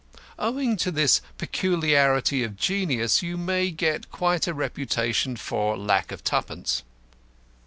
Owing 0.39 0.77
to 0.77 0.89
this 0.89 1.21
peculiarity 1.37 2.41
of 2.43 2.55
genius, 2.57 3.21
you 3.21 3.37
may 3.37 3.69
get 3.69 4.09
quite 4.09 4.47
a 4.47 4.53
reputation 4.55 5.35
for 5.35 5.77
lack 5.77 6.11
of 6.11 6.23
twopence. 6.23 6.81